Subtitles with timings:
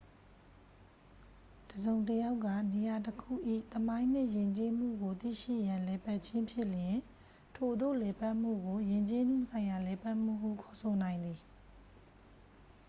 [1.69, 3.31] တစ်စုံတစ်ယောက်က နေရာတခု၏
[3.73, 6.97] သမိုင်းနှင့်ယဉ်ကျေးမှုကို သိရှိရန်လည်ပတ်ခြင်းဖြစ်လျှင်
[7.55, 11.39] ထိုသို့လည်ပတ်မှုကို ယဉ်ကျေးမှုဆိုင်ရာ လည်ပတ်မှုဟု ခေါ်ဆိုနိုင်သည်